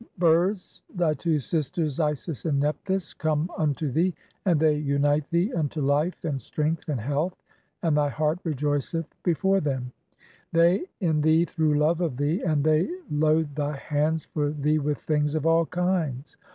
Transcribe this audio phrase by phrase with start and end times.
[0.01, 5.53] "(7) births, thy two sisters Isis and Nephthys come unto "thee, and they unite thee
[5.53, 7.35] unto life, and strength, and health,
[7.83, 10.17] "and thy heart rejoiceth before them; (8)
[10.53, 10.85] they...
[11.01, 15.35] in "thee through love of thee, and they load thy hands for thee "with things
[15.35, 16.35] of all kinds.